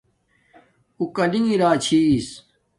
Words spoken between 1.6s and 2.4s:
چھس